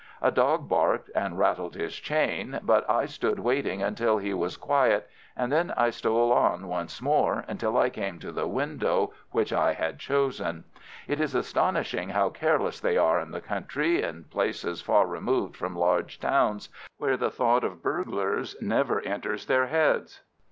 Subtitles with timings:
[0.19, 5.07] A dog barked and rattled his chain, but I stood waiting until he was quiet,
[5.35, 9.73] and then I stole on once more until I came to the window which I
[9.73, 10.63] had chosen.
[11.07, 15.75] It is astonishing how careless they are in the country, in places far removed from
[15.75, 20.21] large towns, where the thought of burglars never enters their heads.